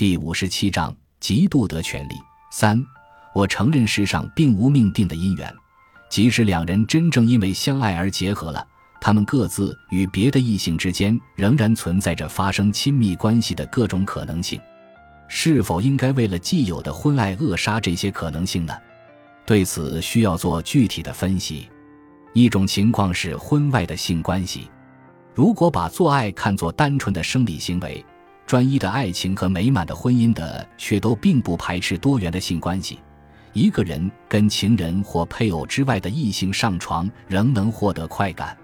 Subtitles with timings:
[0.00, 2.14] 第五十七章：嫉妒得权利。
[2.50, 2.82] 三，
[3.34, 5.54] 我承认世上并无命定的姻缘，
[6.08, 8.66] 即使两人真正因为相爱而结合了，
[8.98, 14.58] 他们各自与别的异性之间仍然存在着发生亲密关系的各种可能性。
[15.28, 18.74] 是否应该为了既有的婚爱扼杀这些可能性呢？
[19.44, 21.68] 对此需要做具体的分析。
[22.32, 24.70] 一种情况是婚外的性关系，
[25.34, 28.02] 如果把做爱看作单纯的生理行为。
[28.50, 32.98] 专一的爱情和美满的婚姻的，却都并不排斥多元的性关系。
[33.52, 38.58] 一个人跟情人或配偶之外的异性上床，仍能获得快感。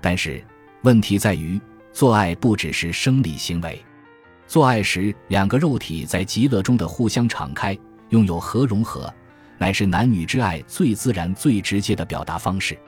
[0.00, 0.42] 但是，
[0.80, 1.60] 问题在于，
[1.92, 3.78] 做爱不只是生理行为。
[4.46, 9.12] 做爱时，两个肉体在极乐中的互相敞开，拥有核融合，
[9.58, 12.78] 乃是男女之爱最自然、最直接的表达方式。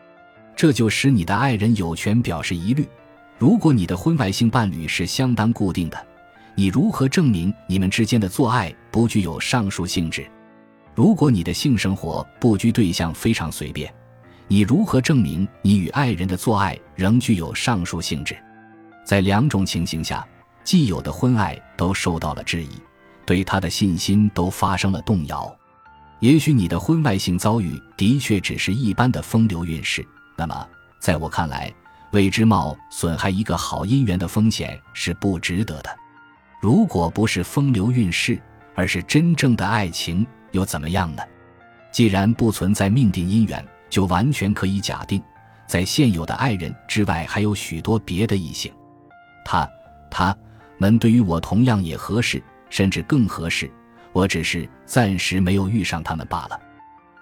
[0.57, 2.89] 这就使你的爱人有权表示疑虑：
[3.37, 6.07] 如果你的婚外性伴侣是相当固定的。
[6.61, 10.31] 你如何证明你们之间的做爱不具有上述性质？
[10.95, 13.91] 如果你的性生活不拘对象非常随便，
[14.47, 18.37] 你如何证明你与爱人的做爱仍具有上述性质？
[19.07, 20.23] 在两种情形下，
[20.63, 22.69] 既有的婚爱都受到了质疑，
[23.25, 25.51] 对他的信心都发生了动摇。
[26.19, 30.69] 也许你的婚外性遭遇的确只是一般的风流韵事，那么
[31.01, 31.73] 在我看来，
[32.11, 35.89] 为之冒损害一个好姻缘的风险是不值得的。
[36.61, 38.39] 如果不是风流韵事，
[38.75, 41.23] 而是真正的爱情，又怎么样呢？
[41.91, 45.23] 既然不存在命定姻缘，就完全可以假定，
[45.67, 48.71] 在现有的爱人之外，还有许多别的异性。
[49.43, 49.69] 他、
[50.11, 50.37] 他
[50.77, 53.71] 们对于我同样也合适，甚至更合适。
[54.13, 56.61] 我只是暂时没有遇上他们罢了。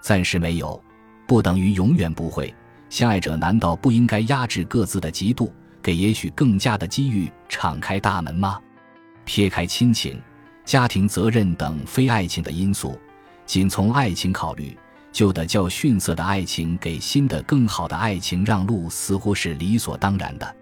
[0.01, 0.81] 暂时没有，
[1.25, 2.53] 不等于永远不会。
[2.89, 5.49] 相爱者难道不应该压制各自的嫉妒，
[5.81, 8.59] 给也许更加的机遇敞开大门吗？
[9.29, 10.19] 撇开亲情、
[10.65, 12.99] 家庭责任等非爱情的因素，
[13.45, 14.75] 仅从爱情考虑，
[15.11, 20.55] 旧的较逊色的爱情给新的更好的爱情让路，似乎是理所当然的。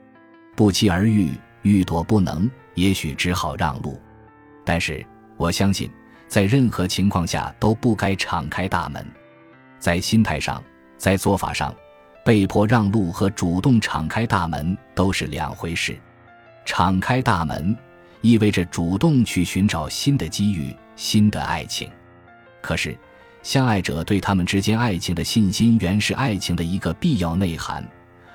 [0.53, 3.97] 不期而遇，欲躲不能，也许只好让路。
[4.66, 5.01] 但是
[5.38, 5.89] 我相信，
[6.27, 9.07] 在任何情况下都不该敞开大门。
[9.79, 10.61] 在心态上，
[10.97, 11.73] 在做法上，
[12.25, 15.97] 被迫让路和主动敞开大门都是两回事。
[16.66, 17.73] 敞开大门。
[18.22, 21.89] 意味着主动去寻找新的机遇、新的爱情。
[22.61, 22.97] 可是，
[23.44, 27.88] 相爱者对他们之间爱情的信心，原是爱情的一个必要内涵，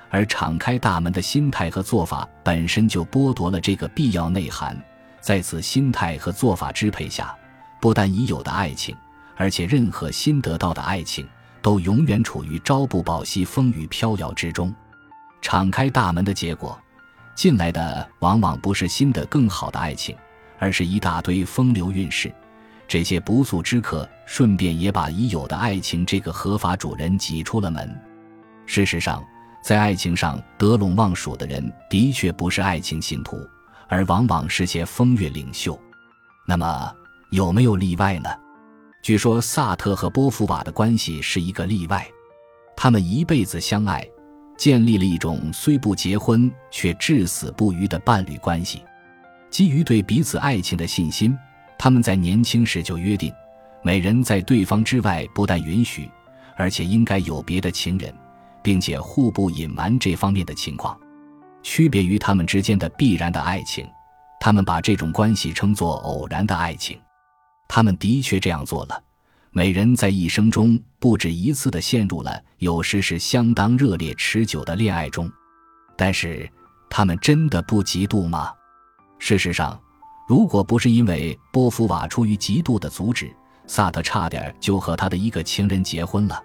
[0.08, 4.80] 而敞开大门的心态和做法本身就剥夺了这个必要内涵。
[5.20, 7.34] 在此心态和做法支配下，
[7.80, 8.96] 不但已有的爱情，
[9.36, 11.28] 而且任何新得到的爱情，
[11.60, 14.74] 都永远处于朝不保夕、风雨飘摇之中。
[15.40, 16.80] 敞开大门的结果。
[17.42, 20.16] 进来的往往不是新的更好的爱情，
[20.60, 22.32] 而是一大堆风流韵事。
[22.86, 28.00] 这些不速之客，顺便也把已有的爱情这个合法主人挤出了门。
[28.64, 29.20] 事实上，
[29.60, 33.36] 在爱情上得陇望蜀的人，的确不是爱情信徒，
[33.88, 35.76] 而往往是些风月领袖。
[36.46, 36.94] 那么，
[37.32, 38.30] 有没有例外呢？
[39.02, 42.06] 据说萨特和波伏娃的关系是一个例外，
[42.76, 44.08] 他们一辈子相爱。
[44.56, 48.82] 建立了一种虽不结婚却至死不渝的伴侣关系。
[49.50, 51.36] 基于对彼此爱情的信心，
[51.78, 53.32] 他们在年轻时就约定，
[53.82, 56.10] 每人在对方之外不但允许，
[56.56, 58.14] 而且应该有别的情人，
[58.62, 60.98] 并且互不隐瞒这方面的情况。
[61.62, 63.86] 区别于他们之间的必然的爱情，
[64.40, 66.98] 他们把这种关系称作偶然的爱情。
[67.68, 69.02] 他们的确这样做了。
[69.54, 75.30] 每人在一生中不止一次地陷入了，有时是相当热烈持久的恋爱中，
[75.94, 76.48] 但是
[76.88, 78.50] 他们真的不嫉妒吗？
[79.18, 79.78] 事实上，
[80.26, 83.30] 如果不是因为波伏瓦出于嫉妒的阻止，
[83.66, 86.42] 萨特差点就和他的一个情人结婚了。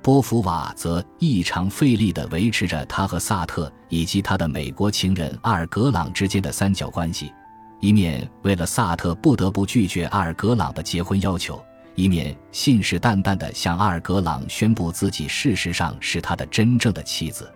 [0.00, 7.32] 波伏瓦则异常费力地维持着他和萨特以及他的美国情人阿尔格朗之间的三角关系，
[7.80, 11.60] 一面为了萨特不得不拒绝阿尔格朗的结婚要求。
[11.96, 17.50] 一面信誓旦旦地向阿尔格朗宣布自己事实上是他的真正的妻子，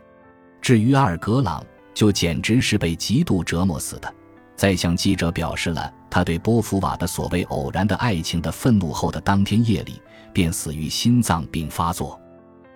[0.63, 4.13] 至于阿尔格朗，就简直是被极度折磨死的。
[4.57, 10.01] 在向记者表示了他对波伏娃的所谓偶然的爱情的愤怒后的当天夜里，
[10.33, 12.19] 便死于心脏病发作。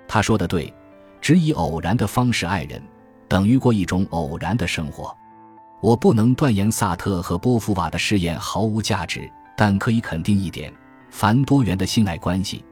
[0.07, 0.73] 他说的对，
[1.19, 2.83] 只以偶然的方式爱人，
[3.27, 5.17] 等于过一种偶然的生活。
[5.81, 10.71] 我不能断言萨特和波伏娃的试验毫无价值，但可以肯定一点。
[11.15, 12.65] 凡多元的性爱关系，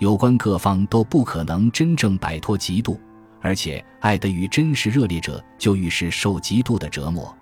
[0.00, 2.94] 有关各方都不可能真正摆脱嫉妒，
[3.40, 7.34] 而且爱得与真实热烈者，就愈是受嫉妒的折磨，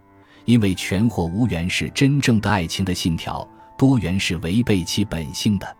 [0.44, 3.46] 因为全或无缘是真正的爱情的信条，
[3.76, 5.76] 多元是违背其本性的。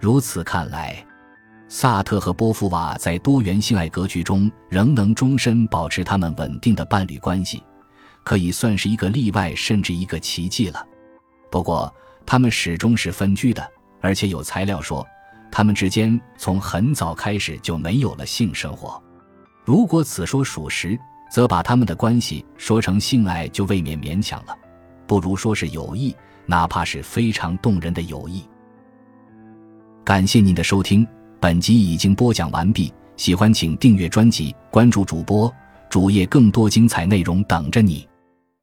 [0.00, 0.96] 如此看来，
[1.68, 7.62] 萨特和波伏娃在多元性爱格局中仍能终身保持他们稳定的伴侣关系，
[8.24, 10.82] 可以算是一个例外，甚至一个奇迹了。
[11.50, 13.70] 不过，他们始终是分居的，
[14.00, 15.06] 而且有材料说，
[15.50, 19.02] 他们之间从很早开始就没有了性生活。
[19.64, 20.98] 如果此说属实，
[21.30, 24.56] 则把他们的关系说成性爱就未免勉强了，
[25.06, 26.14] 不如说是友谊，
[26.46, 28.44] 哪怕是非常动人的友谊。
[30.04, 31.04] 感谢您的收听，
[31.40, 32.92] 本集已经播讲完毕。
[33.16, 35.52] 喜欢请订阅专辑，关注主播
[35.88, 38.06] 主页，更多精彩内容等着你。